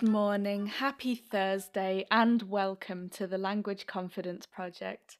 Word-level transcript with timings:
Good 0.00 0.10
morning, 0.10 0.66
happy 0.66 1.14
Thursday, 1.14 2.04
and 2.10 2.42
welcome 2.42 3.08
to 3.10 3.28
the 3.28 3.38
Language 3.38 3.86
Confidence 3.86 4.44
Project. 4.44 5.18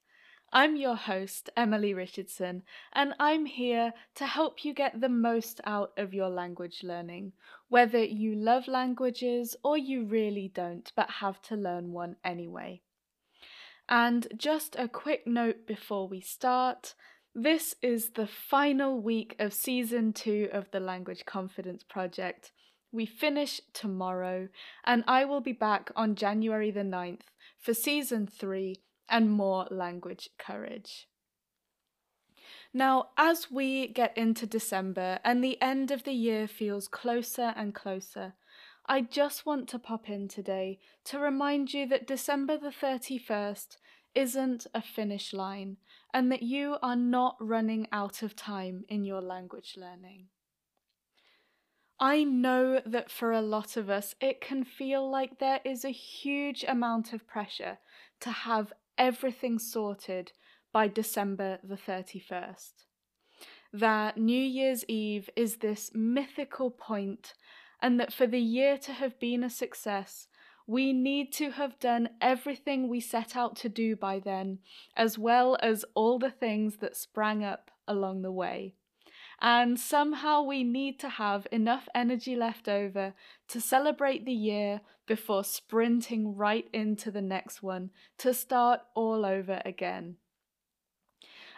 I'm 0.53 0.75
your 0.75 0.97
host, 0.97 1.49
Emily 1.57 1.95
Richardson, 1.95 2.65
and 2.93 3.15
I'm 3.21 3.47
here 3.47 3.93
to 4.17 4.27
help 4.27 4.65
you 4.65 4.75
get 4.75 5.01
the 5.01 5.09
most 5.09 5.61
out 5.65 5.93
of 5.97 6.13
your 6.13 6.29
language 6.29 6.81
learning, 6.83 7.35
whether 7.69 8.03
you 8.03 8.35
love 8.35 8.67
languages 8.67 9.55
or 9.63 9.79
you 9.79 10.07
really 10.07 10.51
don't 10.53 10.91
but 10.97 11.09
have 11.09 11.41
to 11.43 11.55
learn 11.55 11.93
one 11.93 12.17
anyway. 12.25 12.81
And 13.89 14.27
just 14.37 14.75
a 14.77 14.89
quick 14.89 15.25
note 15.25 15.69
before 15.69 16.09
we 16.09 16.21
start 16.21 16.97
this 17.33 17.77
is 17.81 18.11
the 18.11 18.27
final 18.27 19.01
week 19.01 19.37
of 19.39 19.53
season 19.53 20.13
two 20.13 20.49
of 20.53 20.69
the 20.73 20.81
Language 20.81 21.25
Confidence 21.27 21.85
Project. 21.85 22.51
We 22.95 23.07
finish 23.07 23.61
tomorrow, 23.73 24.51
and 24.85 25.03
I 25.09 25.25
will 25.25 25.41
be 25.41 25.51
back 25.51 25.91
on 25.97 26.15
January 26.15 26.71
the 26.71 26.85
9th 26.85 27.23
for 27.59 27.75
season 27.75 28.29
three 28.29 28.77
and 29.09 29.33
more 29.33 29.67
language 29.69 30.31
courage. 30.39 31.09
Now, 32.73 33.09
as 33.19 33.51
we 33.51 33.89
get 33.89 34.17
into 34.17 34.47
December 34.47 35.19
and 35.25 35.43
the 35.43 35.61
end 35.61 35.91
of 35.91 36.05
the 36.05 36.13
year 36.13 36.47
feels 36.47 36.87
closer 36.87 37.53
and 37.57 37.75
closer, 37.75 38.35
I 38.87 39.01
just 39.01 39.45
want 39.45 39.69
to 39.71 39.81
pop 39.81 40.09
in 40.09 40.29
today 40.29 40.79
to 41.07 41.19
remind 41.19 41.75
you 41.75 41.89
that 41.89 42.07
December 42.07 42.57
the 42.57 42.69
31st 42.71 43.77
isn't 44.15 44.69
a 44.73 44.81
finish 44.81 45.33
line 45.33 45.79
and 46.13 46.31
that 46.31 46.45
you 46.45 46.77
are 46.81 46.95
not 46.95 47.35
running 47.41 47.89
out 47.91 48.23
of 48.23 48.37
time 48.37 48.85
in 48.89 49.03
your 49.03 49.21
language 49.21 49.75
learning. 49.77 50.29
I 52.01 52.25
know 52.25 52.81
that 52.85 53.11
for 53.11 53.33
a 53.33 53.41
lot 53.41 53.77
of 53.77 53.89
us, 53.89 54.15
it 54.21 54.41
can 54.41 54.65
feel 54.65 55.09
like 55.09 55.39
there 55.39 55.61
is 55.65 55.85
a 55.85 55.91
huge 55.91 56.65
amount 56.67 57.13
of 57.13 57.27
pressure 57.27 57.79
to 58.21 58.31
have 58.31 58.73
everything 58.99 59.59
sorted 59.59 60.33
by 60.73 60.89
December 60.89 61.59
the 61.63 61.77
31st. 61.77 62.73
That 63.73 64.17
New 64.17 64.41
Year's 64.41 64.85
Eve 64.89 65.31
is 65.37 65.57
this 65.57 65.91
mythical 65.95 66.71
point, 66.71 67.35
and 67.81 67.99
that 68.01 68.13
for 68.13 68.27
the 68.27 68.41
year 68.41 68.77
to 68.79 68.93
have 68.93 69.19
been 69.21 69.45
a 69.45 69.51
success, 69.51 70.27
we 70.67 70.93
need 70.93 71.33
to 71.35 71.51
have 71.51 71.79
done 71.79 72.09
everything 72.21 72.89
we 72.89 73.01
set 73.01 73.37
out 73.37 73.55
to 73.57 73.69
do 73.69 73.95
by 73.95 74.19
then, 74.19 74.59
as 74.97 75.19
well 75.19 75.57
as 75.61 75.85
all 75.95 76.19
the 76.19 76.31
things 76.31 76.79
that 76.79 76.97
sprang 76.97 77.45
up 77.45 77.71
along 77.87 78.23
the 78.23 78.33
way. 78.33 78.75
And 79.41 79.79
somehow 79.79 80.43
we 80.43 80.65
need 80.65 80.99
to 81.01 81.09
have 81.09 81.47
enough 81.51 81.89
energy 81.95 82.37
left 82.37 82.69
over 82.69 83.15
to 83.49 83.61
celebrate 83.61 84.25
the 84.25 84.33
year 84.33 84.81
before 85.07 85.45
sprinting 85.45 86.37
right 86.37 86.69
into 86.73 87.11
the 87.11 87.23
next 87.23 87.63
one 87.63 87.91
to 88.19 88.33
start 88.33 88.81
all 88.95 89.27
over 89.27 89.61
again. 89.65 90.17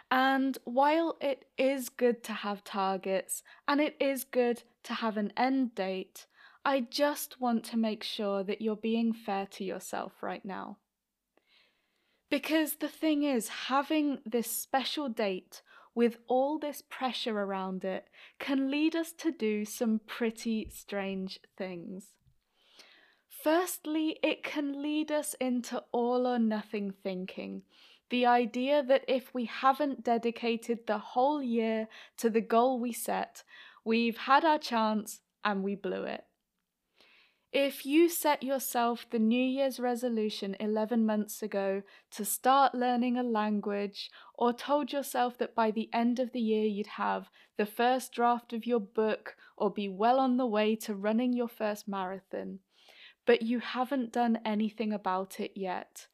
And 0.09 0.57
while 0.63 1.17
it 1.19 1.45
is 1.57 1.89
good 1.89 2.23
to 2.25 2.33
have 2.33 2.63
targets 2.63 3.43
and 3.67 3.81
it 3.81 3.95
is 3.99 4.23
good 4.23 4.63
to 4.83 4.93
have 4.93 5.17
an 5.17 5.33
end 5.35 5.75
date, 5.75 6.27
I 6.63 6.81
just 6.81 7.39
want 7.39 7.63
to 7.65 7.77
make 7.77 8.03
sure 8.03 8.43
that 8.43 8.61
you're 8.61 8.75
being 8.75 9.13
fair 9.13 9.45
to 9.51 9.63
yourself 9.63 10.21
right 10.21 10.43
now. 10.43 10.77
Because 12.29 12.75
the 12.75 12.89
thing 12.89 13.23
is, 13.23 13.47
having 13.47 14.19
this 14.25 14.51
special 14.51 15.07
date 15.07 15.61
with 15.97 16.19
all 16.27 16.59
this 16.59 16.83
pressure 16.87 17.39
around 17.39 17.83
it 17.83 18.07
can 18.37 18.69
lead 18.69 18.95
us 18.95 19.11
to 19.11 19.31
do 19.31 19.65
some 19.65 19.99
pretty 20.05 20.69
strange 20.71 21.39
things. 21.57 22.13
Firstly, 23.43 24.19
it 24.21 24.43
can 24.43 24.79
lead 24.83 25.11
us 25.11 25.33
into 25.41 25.83
all 25.91 26.27
or 26.27 26.37
nothing 26.37 26.93
thinking. 27.01 27.63
The 28.11 28.27
idea 28.27 28.83
that 28.83 29.05
if 29.07 29.33
we 29.33 29.45
haven't 29.45 30.03
dedicated 30.03 30.85
the 30.85 30.99
whole 30.99 31.41
year 31.41 31.87
to 32.17 32.29
the 32.29 32.41
goal 32.41 32.79
we 32.79 32.93
set, 32.93 33.41
we've 33.83 34.17
had 34.17 34.45
our 34.45 34.59
chance 34.59 35.21
and 35.43 35.63
we 35.63 35.73
blew 35.73 36.03
it. 36.03 36.25
If 37.53 37.85
you 37.85 38.09
set 38.09 38.43
yourself 38.43 39.09
the 39.09 39.19
New 39.19 39.41
Year's 39.41 39.79
resolution 39.79 40.57
11 40.59 41.05
months 41.05 41.41
ago 41.41 41.81
to 42.11 42.25
start 42.25 42.75
learning 42.75 43.17
a 43.17 43.23
language, 43.23 44.11
or 44.33 44.51
told 44.51 44.91
yourself 44.91 45.37
that 45.37 45.55
by 45.55 45.71
the 45.71 45.89
end 45.93 46.19
of 46.19 46.33
the 46.33 46.41
year 46.41 46.65
you'd 46.65 46.87
have 46.87 47.29
the 47.57 47.65
first 47.65 48.11
draft 48.11 48.51
of 48.51 48.67
your 48.67 48.81
book 48.81 49.37
or 49.55 49.71
be 49.71 49.87
well 49.87 50.19
on 50.19 50.35
the 50.35 50.45
way 50.45 50.75
to 50.75 50.93
running 50.93 51.31
your 51.31 51.47
first 51.47 51.87
marathon, 51.87 52.59
but 53.25 53.41
you 53.41 53.59
haven't 53.59 54.11
done 54.11 54.39
anything 54.43 54.91
about 54.91 55.39
it 55.39 55.51
yet, 55.55 56.07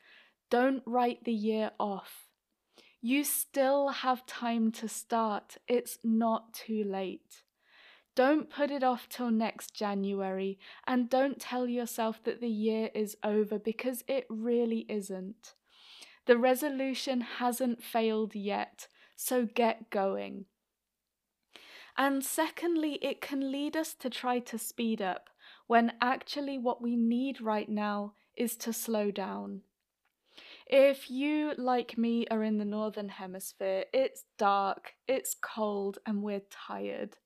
don't 0.51 0.83
write 0.85 1.23
the 1.23 1.33
year 1.33 1.71
off. 1.79 2.27
You 3.01 3.23
still 3.23 3.89
have 3.89 4.25
time 4.27 4.71
to 4.73 4.87
start, 4.87 5.57
it's 5.67 5.97
not 6.03 6.53
too 6.53 6.83
late. 6.83 7.42
Don't 8.15 8.49
put 8.49 8.69
it 8.69 8.83
off 8.83 9.09
till 9.09 9.31
next 9.31 9.73
January 9.73 10.59
and 10.85 11.09
don't 11.09 11.39
tell 11.39 11.67
yourself 11.67 12.23
that 12.23 12.41
the 12.41 12.49
year 12.49 12.89
is 12.93 13.17
over 13.23 13.57
because 13.57 14.03
it 14.07 14.25
really 14.29 14.85
isn't. 14.87 15.55
The 16.25 16.37
resolution 16.37 17.21
hasn't 17.21 17.83
failed 17.83 18.35
yet, 18.35 18.87
so 19.15 19.45
get 19.45 19.89
going. 19.89 20.45
And 21.97 22.23
secondly, 22.23 22.99
it 23.01 23.19
can 23.19 23.51
lead 23.51 23.75
us 23.75 23.93
to 23.95 24.09
try 24.09 24.39
to 24.39 24.57
speed 24.57 25.01
up 25.01 25.29
when 25.67 25.93
actually 26.01 26.57
what 26.57 26.81
we 26.81 26.95
need 26.95 27.41
right 27.41 27.69
now 27.69 28.13
is 28.35 28.55
to 28.57 28.73
slow 28.73 29.11
down. 29.11 29.61
If 30.65 31.11
you, 31.11 31.53
like 31.57 31.97
me, 31.97 32.25
are 32.31 32.43
in 32.43 32.57
the 32.57 32.65
Northern 32.65 33.09
Hemisphere, 33.09 33.85
it's 33.93 34.23
dark, 34.37 34.93
it's 35.07 35.35
cold, 35.39 35.99
and 36.05 36.23
we're 36.23 36.41
tired. 36.49 37.17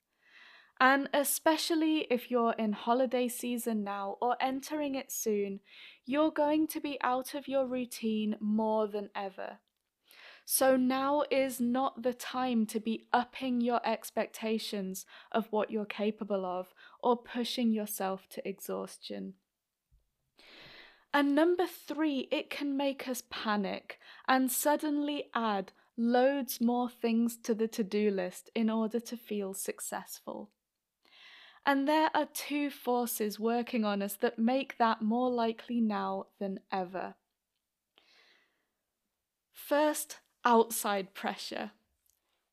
And 0.79 1.09
especially 1.13 2.07
if 2.11 2.29
you're 2.29 2.53
in 2.53 2.73
holiday 2.73 3.27
season 3.27 3.83
now 3.83 4.17
or 4.21 4.37
entering 4.39 4.95
it 4.95 5.11
soon, 5.11 5.59
you're 6.05 6.31
going 6.31 6.67
to 6.67 6.79
be 6.79 6.97
out 7.01 7.33
of 7.33 7.47
your 7.47 7.65
routine 7.65 8.35
more 8.39 8.87
than 8.87 9.09
ever. 9.15 9.57
So 10.45 10.77
now 10.77 11.23
is 11.29 11.59
not 11.59 12.03
the 12.03 12.13
time 12.13 12.65
to 12.67 12.79
be 12.79 13.07
upping 13.11 13.59
your 13.59 13.81
expectations 13.85 15.05
of 15.31 15.51
what 15.51 15.71
you're 15.71 15.83
capable 15.83 16.45
of 16.45 16.73
or 17.03 17.17
pushing 17.17 17.73
yourself 17.73 18.29
to 18.29 18.47
exhaustion. 18.47 19.33
And 21.13 21.35
number 21.35 21.65
three, 21.65 22.27
it 22.31 22.49
can 22.49 22.77
make 22.77 23.07
us 23.07 23.23
panic 23.29 23.99
and 24.27 24.51
suddenly 24.51 25.25
add 25.33 25.73
loads 25.97 26.61
more 26.61 26.89
things 26.89 27.37
to 27.43 27.55
the 27.55 27.67
to 27.69 27.83
do 27.83 28.11
list 28.11 28.49
in 28.53 28.69
order 28.69 28.99
to 28.99 29.17
feel 29.17 29.53
successful. 29.53 30.51
And 31.67 31.85
there 31.85 32.09
are 32.15 32.29
two 32.33 32.69
forces 32.69 33.41
working 33.41 33.83
on 33.83 34.01
us 34.01 34.15
that 34.21 34.39
make 34.39 34.77
that 34.77 35.01
more 35.01 35.29
likely 35.29 35.81
now 35.81 36.27
than 36.39 36.61
ever. 36.71 37.15
First, 39.51 40.21
outside 40.45 41.13
pressure. 41.13 41.71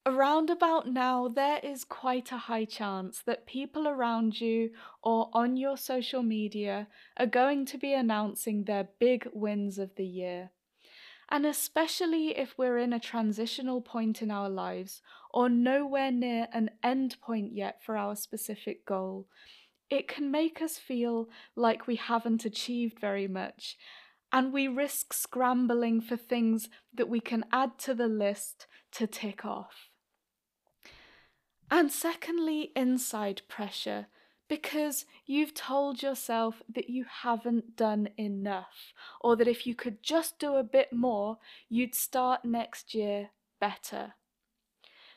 Around 0.04 0.50
about 0.50 0.88
now, 0.88 1.28
there 1.28 1.60
is 1.62 1.84
quite 1.84 2.32
a 2.32 2.36
high 2.36 2.64
chance 2.64 3.22
that 3.24 3.46
people 3.46 3.86
around 3.86 4.40
you 4.40 4.70
or 5.00 5.30
on 5.32 5.56
your 5.56 5.76
social 5.76 6.24
media 6.24 6.88
are 7.16 7.26
going 7.26 7.66
to 7.66 7.78
be 7.78 7.94
announcing 7.94 8.64
their 8.64 8.88
big 8.98 9.28
wins 9.32 9.78
of 9.78 9.94
the 9.94 10.04
year. 10.04 10.50
And 11.30 11.46
especially 11.46 12.36
if 12.36 12.54
we're 12.56 12.78
in 12.78 12.92
a 12.92 13.00
transitional 13.00 13.80
point 13.80 14.22
in 14.22 14.30
our 14.30 14.48
lives 14.48 15.00
or 15.32 15.48
nowhere 15.48 16.12
near 16.12 16.48
an 16.52 16.70
end 16.82 17.16
point 17.20 17.52
yet 17.54 17.80
for 17.84 17.96
our 17.96 18.14
specific 18.14 18.84
goal, 18.84 19.26
it 19.90 20.08
can 20.08 20.30
make 20.30 20.60
us 20.62 20.78
feel 20.78 21.28
like 21.56 21.86
we 21.86 21.96
haven't 21.96 22.44
achieved 22.44 22.98
very 23.00 23.28
much, 23.28 23.76
and 24.32 24.52
we 24.52 24.66
risk 24.66 25.12
scrambling 25.12 26.00
for 26.00 26.16
things 26.16 26.68
that 26.92 27.08
we 27.08 27.20
can 27.20 27.44
add 27.52 27.78
to 27.78 27.94
the 27.94 28.08
list 28.08 28.66
to 28.92 29.06
tick 29.06 29.44
off. 29.44 29.90
And 31.70 31.90
secondly, 31.90 32.72
inside 32.76 33.42
pressure, 33.48 34.06
because 34.48 35.06
you've 35.26 35.54
told 35.54 36.02
yourself 36.02 36.62
that 36.74 36.90
you 36.90 37.04
haven't 37.22 37.76
done 37.76 38.08
enough, 38.16 38.92
or 39.20 39.36
that 39.36 39.48
if 39.48 39.66
you 39.66 39.74
could 39.74 40.02
just 40.02 40.38
do 40.38 40.56
a 40.56 40.62
bit 40.62 40.92
more, 40.92 41.38
you'd 41.68 41.94
start 41.94 42.44
next 42.44 42.94
year 42.94 43.30
better. 43.60 44.14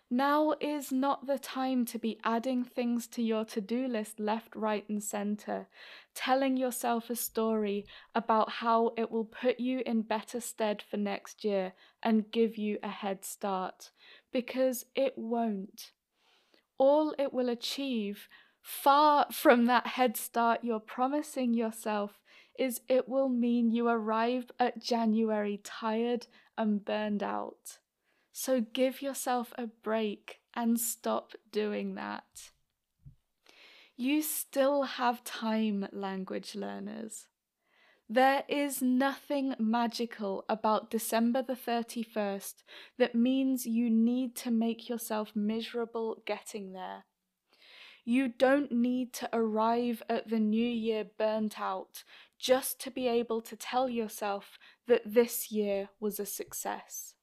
Now 0.09 0.53
is 0.61 0.89
not 0.89 1.27
the 1.27 1.37
time 1.37 1.83
to 1.87 1.99
be 1.99 2.17
adding 2.23 2.63
things 2.63 3.07
to 3.07 3.21
your 3.21 3.43
to 3.43 3.59
do 3.59 3.87
list 3.87 4.21
left, 4.21 4.55
right, 4.55 4.87
and 4.87 5.03
centre, 5.03 5.67
telling 6.15 6.55
yourself 6.55 7.09
a 7.09 7.15
story 7.17 7.85
about 8.15 8.49
how 8.49 8.93
it 8.95 9.11
will 9.11 9.25
put 9.25 9.59
you 9.59 9.81
in 9.85 10.03
better 10.03 10.39
stead 10.39 10.81
for 10.89 10.95
next 10.95 11.43
year 11.43 11.73
and 12.01 12.31
give 12.31 12.57
you 12.57 12.77
a 12.81 12.87
head 12.87 13.25
start, 13.25 13.91
because 14.31 14.85
it 14.95 15.13
won't. 15.17 15.91
All 16.77 17.13
it 17.19 17.33
will 17.33 17.49
achieve 17.49 18.29
Far 18.67 19.27
from 19.31 19.67
that 19.67 19.87
head 19.87 20.17
start 20.17 20.59
you're 20.61 20.81
promising 20.81 21.53
yourself 21.53 22.19
is 22.59 22.81
it 22.89 23.07
will 23.07 23.29
mean 23.29 23.71
you 23.71 23.87
arrive 23.87 24.51
at 24.59 24.83
January 24.83 25.61
tired 25.63 26.27
and 26.57 26.83
burned 26.83 27.23
out. 27.23 27.77
So 28.33 28.59
give 28.59 29.01
yourself 29.01 29.53
a 29.57 29.67
break 29.67 30.41
and 30.53 30.77
stop 30.81 31.31
doing 31.49 31.95
that. 31.95 32.51
You 33.95 34.21
still 34.21 34.83
have 34.83 35.23
time, 35.23 35.87
language 35.93 36.53
learners. 36.53 37.27
There 38.09 38.43
is 38.49 38.81
nothing 38.81 39.55
magical 39.57 40.43
about 40.49 40.91
December 40.91 41.41
the 41.41 41.55
31st 41.55 42.55
that 42.97 43.15
means 43.15 43.65
you 43.65 43.89
need 43.89 44.35
to 44.35 44.51
make 44.51 44.89
yourself 44.89 45.31
miserable 45.33 46.21
getting 46.25 46.73
there. 46.73 47.05
You 48.09 48.29
don't 48.29 48.71
need 48.71 49.11
to 49.15 49.29
arrive 49.33 50.01
at 50.07 50.29
the 50.29 50.39
new 50.39 50.65
year 50.65 51.03
burnt 51.17 51.59
out 51.59 52.05
just 52.39 52.79
to 52.79 52.89
be 52.89 53.05
able 53.05 53.41
to 53.41 53.57
tell 53.57 53.89
yourself 53.89 54.57
that 54.87 55.01
this 55.05 55.51
year 55.51 55.89
was 55.99 56.17
a 56.17 56.25
success. 56.25 57.15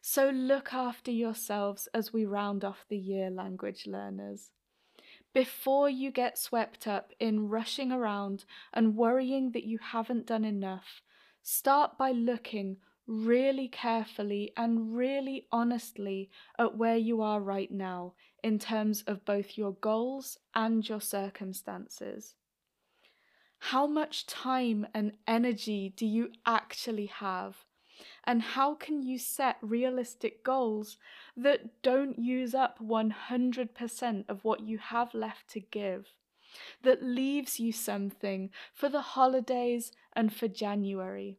So 0.00 0.30
look 0.30 0.72
after 0.72 1.10
yourselves 1.10 1.88
as 1.92 2.12
we 2.12 2.24
round 2.24 2.64
off 2.64 2.84
the 2.88 2.96
year, 2.96 3.28
language 3.28 3.88
learners. 3.88 4.52
Before 5.34 5.90
you 5.90 6.12
get 6.12 6.38
swept 6.38 6.86
up 6.86 7.10
in 7.18 7.48
rushing 7.48 7.90
around 7.90 8.44
and 8.72 8.94
worrying 8.94 9.50
that 9.50 9.64
you 9.64 9.80
haven't 9.82 10.26
done 10.26 10.44
enough, 10.44 11.02
start 11.42 11.98
by 11.98 12.12
looking 12.12 12.76
really 13.08 13.66
carefully 13.66 14.52
and 14.56 14.96
really 14.96 15.48
honestly 15.50 16.30
at 16.56 16.76
where 16.76 16.96
you 16.96 17.20
are 17.20 17.40
right 17.40 17.72
now 17.72 18.14
in 18.42 18.58
terms 18.58 19.02
of 19.06 19.24
both 19.24 19.56
your 19.56 19.72
goals 19.72 20.38
and 20.54 20.88
your 20.88 21.00
circumstances. 21.00 22.34
How 23.66 23.86
much 23.86 24.26
time 24.26 24.86
and 24.92 25.12
energy 25.26 25.92
do 25.96 26.04
you 26.04 26.32
actually 26.44 27.06
have? 27.06 27.64
And 28.24 28.42
how 28.42 28.74
can 28.74 29.02
you 29.02 29.18
set 29.18 29.58
realistic 29.60 30.42
goals 30.42 30.98
that 31.36 31.82
don't 31.82 32.18
use 32.18 32.54
up 32.54 32.78
100% 32.80 34.24
of 34.28 34.44
what 34.44 34.60
you 34.60 34.78
have 34.78 35.14
left 35.14 35.48
to 35.50 35.60
give? 35.60 36.08
That 36.82 37.02
leaves 37.02 37.60
you 37.60 37.72
something 37.72 38.50
for 38.74 38.88
the 38.88 39.00
holidays 39.00 39.92
and 40.12 40.34
for 40.34 40.48
January. 40.48 41.38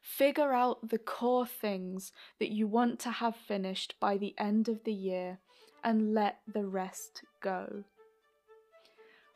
Figure 0.00 0.52
out 0.52 0.88
the 0.88 0.98
core 0.98 1.46
things 1.46 2.12
that 2.38 2.50
you 2.50 2.66
want 2.66 3.00
to 3.00 3.10
have 3.10 3.36
finished 3.36 3.94
by 4.00 4.16
the 4.16 4.34
end 4.38 4.68
of 4.68 4.84
the 4.84 4.92
year 4.92 5.40
and 5.84 6.14
let 6.14 6.38
the 6.52 6.64
rest 6.64 7.22
go. 7.40 7.84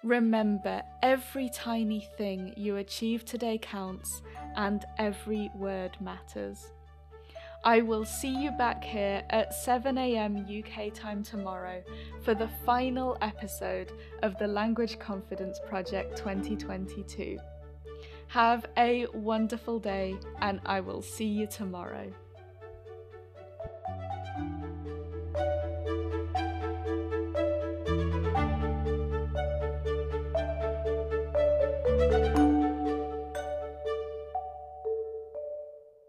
Remember, 0.05 0.83
every 1.03 1.49
tiny 1.51 2.09
thing 2.19 2.53
you 2.57 2.77
achieve 2.77 3.25
today 3.25 3.59
counts 3.63 4.23
and 4.57 4.85
every 4.99 5.51
word 5.55 5.97
matters. 6.01 6.73
I 7.65 7.81
will 7.83 8.05
see 8.05 8.35
you 8.35 8.51
back 8.51 8.83
here 8.83 9.23
at 9.31 9.53
7am 9.53 10.49
UK 10.51 10.93
time 10.93 11.23
tomorrow 11.23 11.81
for 12.23 12.35
the 12.35 12.51
final 12.67 13.17
episode 13.21 13.93
of 14.25 14.37
the 14.39 14.49
Language 14.49 14.99
Confidence 14.99 15.61
Project 15.69 16.17
2022. 16.17 17.39
Have 18.27 18.67
a 18.77 19.07
wonderful 19.15 19.79
day, 19.79 20.17
and 20.41 20.61
I 20.67 20.81
will 20.81 21.03
see 21.03 21.27
you 21.27 21.47
tomorrow. 21.47 22.13